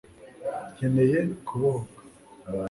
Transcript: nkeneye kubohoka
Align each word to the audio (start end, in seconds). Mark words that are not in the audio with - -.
nkeneye 0.73 1.17
kubohoka 1.47 1.99